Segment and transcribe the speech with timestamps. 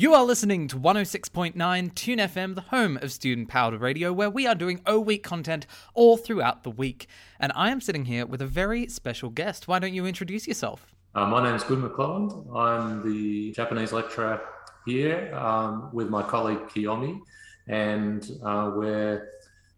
[0.00, 4.46] You are listening to 106.9 Tune FM, the home of student powered radio, where we
[4.46, 7.06] are doing O Week content all throughout the week.
[7.38, 9.68] And I am sitting here with a very special guest.
[9.68, 10.94] Why don't you introduce yourself?
[11.14, 12.56] Uh, my name is Gwyn McClelland.
[12.56, 14.40] I'm the Japanese lecturer
[14.86, 17.20] here um, with my colleague Kiyomi,
[17.68, 19.28] and uh, we're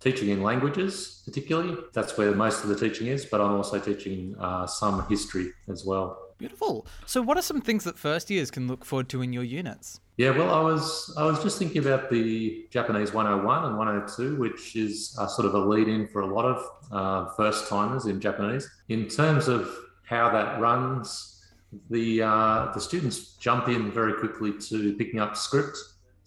[0.00, 1.76] teaching in languages, particularly.
[1.92, 5.84] That's where most of the teaching is, but I'm also teaching uh, some history as
[5.84, 6.28] well.
[6.38, 6.86] Beautiful.
[7.06, 10.00] So, what are some things that first years can look forward to in your units?
[10.18, 14.76] Yeah, well, I was I was just thinking about the Japanese 101 and 102, which
[14.76, 18.68] is a sort of a lead-in for a lot of uh, first timers in Japanese.
[18.88, 19.68] In terms of
[20.04, 21.44] how that runs,
[21.90, 25.76] the uh, the students jump in very quickly to picking up script.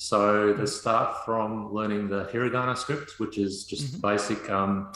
[0.01, 4.01] So they start from learning the hiragana script, which is just mm-hmm.
[4.01, 4.49] basic.
[4.49, 4.91] Um,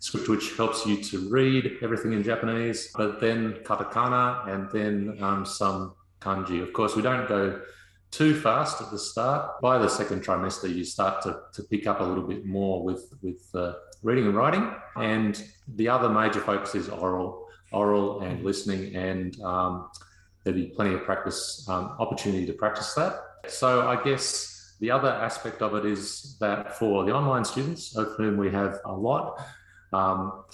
[0.00, 5.46] script which helps you to read everything in Japanese, but then katakana and then um,
[5.46, 6.60] some kanji.
[6.60, 7.60] Of course, we don't go
[8.10, 9.60] too fast at the start.
[9.60, 13.14] By the second trimester, you start to, to pick up a little bit more with,
[13.22, 14.74] with uh, reading and writing.
[14.96, 15.40] And
[15.76, 18.96] the other major focus is oral, oral and listening.
[18.96, 19.90] And um,
[20.42, 23.29] there'll be plenty of practice, um, opportunity to practice that.
[23.50, 28.12] So I guess the other aspect of it is that for the online students, of
[28.16, 29.40] whom we have a lot,
[29.92, 30.44] um,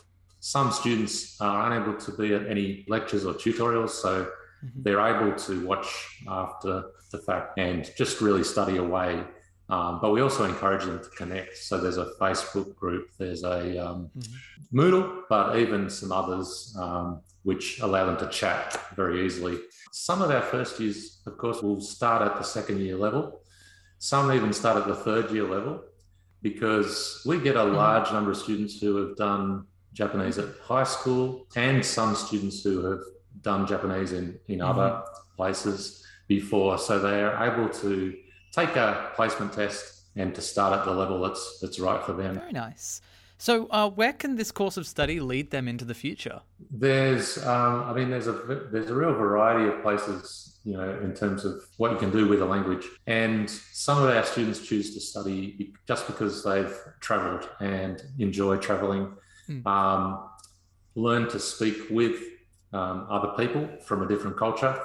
[0.40, 4.82] some students are unable to be at any lectures or tutorials, so mm-hmm.
[4.82, 9.24] they're able to watch after the fact and just really study away.
[9.68, 11.56] Um, but we also encourage them to connect.
[11.56, 14.78] So there's a Facebook group, there's a um, mm-hmm.
[14.78, 19.58] Moodle, but even some others um, which allow them to chat very easily.
[19.92, 23.40] Some of our first years, of course, will start at the second year level.
[23.98, 25.82] Some even start at the third year level
[26.42, 27.76] because we get a mm-hmm.
[27.76, 32.84] large number of students who have done Japanese at high school and some students who
[32.84, 33.00] have
[33.40, 34.78] done Japanese in, in mm-hmm.
[34.78, 35.02] other
[35.36, 36.78] places before.
[36.78, 38.14] So they are able to
[38.56, 42.34] take a placement test and to start at the level that's that's right for them.
[42.36, 43.00] Very nice.
[43.38, 46.40] So, uh, where can this course of study lead them into the future?
[46.70, 48.32] There's, um, I mean, there's a
[48.72, 52.26] there's a real variety of places, you know, in terms of what you can do
[52.26, 52.86] with a language.
[53.06, 59.12] And some of our students choose to study just because they've travelled and enjoy travelling,
[59.46, 59.66] hmm.
[59.68, 60.30] um,
[60.94, 62.16] learn to speak with
[62.72, 64.80] um, other people from a different culture,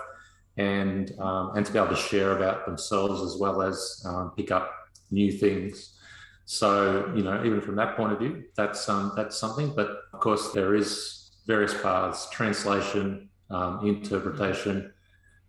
[0.57, 4.51] and um, and to be able to share about themselves as well as um, pick
[4.51, 4.71] up
[5.09, 5.97] new things.
[6.45, 9.73] So you know, even from that point of view, that's um, that's something.
[9.75, 14.93] But of course, there is various paths: translation, um, interpretation.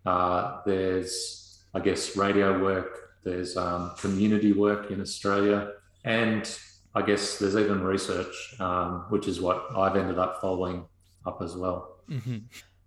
[0.05, 2.99] Uh, there's, I guess, radio work.
[3.25, 5.73] There's um, community work in Australia,
[6.05, 6.49] and
[6.95, 10.85] I guess there's even research, um, which is what I've ended up following
[11.25, 11.99] up as well.
[12.11, 12.39] Mm-hmm.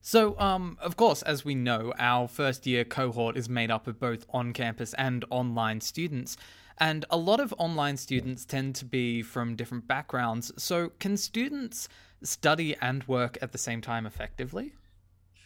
[0.08, 4.00] So, um, of course, as we know, our first year cohort is made up of
[4.00, 6.38] both on campus and online students.
[6.78, 10.52] And a lot of online students tend to be from different backgrounds.
[10.58, 11.90] So, can students
[12.22, 14.74] study and work at the same time effectively?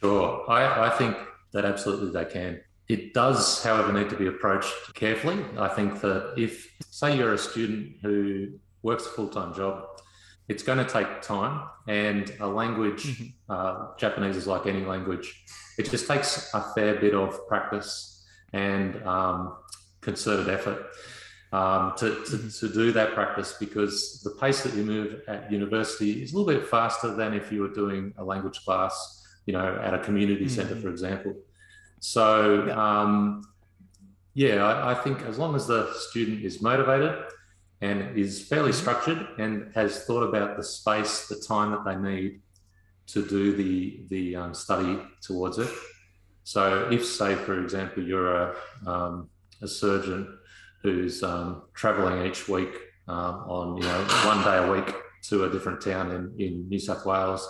[0.02, 0.44] Sure.
[0.50, 1.16] I, I think
[1.54, 2.60] that absolutely they can.
[2.90, 5.42] It does, however, need to be approached carefully.
[5.58, 8.50] I think that if, say, you're a student who
[8.84, 9.86] works a full time job,
[10.50, 11.70] it's going to take time.
[11.88, 13.52] And a language, mm-hmm.
[13.52, 15.44] uh, Japanese is like any language,
[15.78, 19.56] it just takes a fair bit of practice and um,
[20.02, 20.88] concerted effort
[21.54, 22.68] um, to, to, mm-hmm.
[22.68, 26.52] to, do that practice because the pace that you move at university is a little
[26.52, 30.46] bit faster than if you were doing a language class, you know, at a community
[30.46, 30.56] mm-hmm.
[30.56, 31.36] center, for example.
[32.00, 33.44] So, yeah, um,
[34.34, 37.16] yeah I, I, think as long as the student is motivated
[37.82, 38.80] and is fairly mm-hmm.
[38.80, 42.42] structured and has thought about the space, the time that they need
[43.08, 45.70] to do the, the um, study towards it.
[46.44, 49.30] So, if, say, for example, you're a, um,
[49.62, 50.40] a surgeon
[50.82, 52.74] who's um, travelling each week
[53.08, 56.80] um, on you know one day a week to a different town in, in New
[56.80, 57.48] South Wales,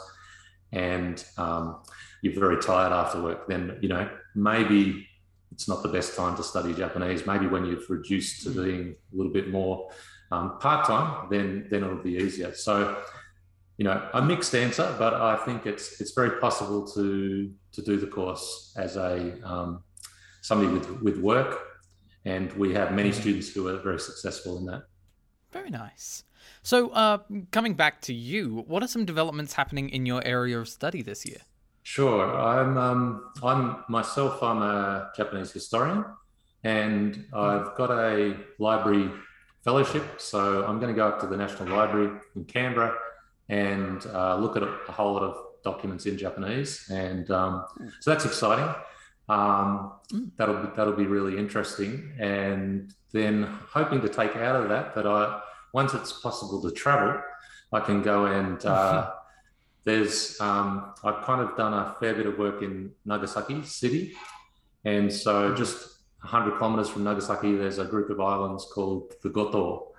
[0.71, 1.81] and um,
[2.21, 5.07] you're very tired after work, then you know maybe
[5.51, 7.25] it's not the best time to study Japanese.
[7.25, 9.89] Maybe when you've reduced to being a little bit more
[10.31, 12.53] um, part time, then then it'll be easier.
[12.53, 13.01] So
[13.77, 17.97] you know a mixed answer, but I think it's it's very possible to to do
[17.97, 19.83] the course as a um,
[20.41, 21.69] somebody with with work
[22.25, 24.83] and we have many students who are very successful in that.
[25.51, 26.23] Very nice.
[26.61, 27.19] So, uh,
[27.51, 31.25] coming back to you, what are some developments happening in your area of study this
[31.25, 31.39] year?
[31.83, 32.37] Sure.
[32.37, 36.05] I'm, um, I'm myself, I'm a Japanese historian,
[36.63, 39.09] and I've got a library
[39.69, 40.19] fellowship.
[40.19, 42.95] So, I'm going to go up to the National Library in Canberra
[43.49, 46.71] and uh, look at a, a, whole lot of documents in Japanese.
[46.89, 47.65] And um,
[48.01, 48.69] so that's exciting.
[49.35, 49.93] Um.
[50.37, 53.35] That'll be that'll be really interesting, and then
[53.77, 55.39] hoping to take out of that that I
[55.71, 57.21] once it's possible to travel,
[57.71, 59.09] I can go and uh, mm-hmm.
[59.83, 64.13] there's um, I've kind of done a fair bit of work in Nagasaki City,
[64.83, 69.93] and so just 100 kilometers from Nagasaki, there's a group of islands called the Goto,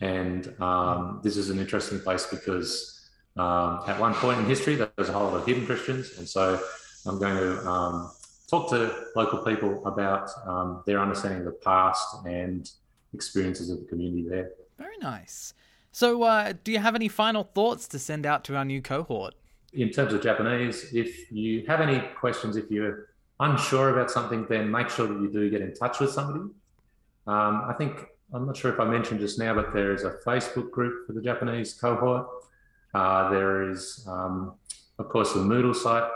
[0.00, 4.90] and um, this is an interesting place because um, at one point in history there
[4.96, 6.60] was a whole lot of hidden Christians, and so
[7.06, 8.10] I'm going to um,
[8.48, 12.70] talk to local people about um, their understanding of the past and
[13.12, 14.50] experiences of the community there.
[14.78, 15.54] Very nice.
[15.92, 19.34] So, uh, do you have any final thoughts to send out to our new cohort?
[19.72, 23.08] In terms of Japanese, if you have any questions, if you're
[23.40, 26.40] unsure about something, then make sure that you do get in touch with somebody.
[27.26, 30.18] Um, I think, I'm not sure if I mentioned just now, but there is a
[30.26, 32.26] Facebook group for the Japanese cohort.
[32.94, 34.54] Uh, there is, um,
[34.98, 36.10] of course, the Moodle site.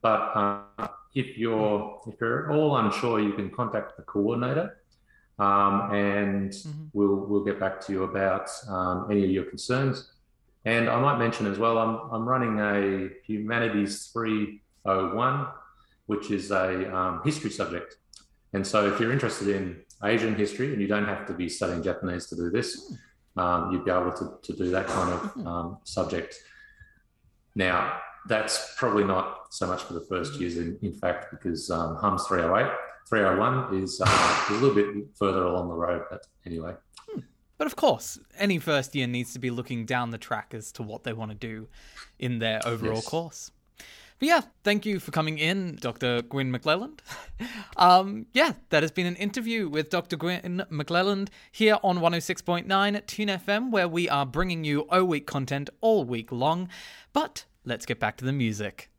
[0.00, 4.78] But uh, if you're if you're all unsure, you can contact the coordinator,
[5.38, 6.84] um, and mm-hmm.
[6.92, 10.12] we'll we'll get back to you about um, any of your concerns.
[10.64, 15.46] And I might mention as well, I'm I'm running a Humanities 301,
[16.08, 17.96] which is a um, history subject.
[18.54, 21.82] And so, if you're interested in Asian history, and you don't have to be studying
[21.82, 22.96] Japanese to do this,
[23.36, 25.46] um, you'd be able to, to do that kind of mm-hmm.
[25.46, 26.34] um, subject.
[27.54, 31.96] Now, that's probably not so much for the first years, in, in fact, because um,
[31.96, 32.72] HUMS 308,
[33.08, 36.04] 301 is, uh, a little bit further along the road.
[36.10, 36.74] But anyway.
[37.08, 37.20] Hmm.
[37.58, 40.82] But of course, any first year needs to be looking down the track as to
[40.82, 41.68] what they want to do
[42.18, 43.08] in their overall yes.
[43.08, 43.50] course.
[44.18, 46.22] But yeah, thank you for coming in, Dr.
[46.22, 47.00] Gwyn McClelland.
[47.76, 50.16] um, yeah, that has been an interview with Dr.
[50.16, 55.70] Gwyn McClelland here on 106.9 Tune FM, where we are bringing you O Week content
[55.80, 56.68] all week long.
[57.12, 58.90] But let's get back to the music.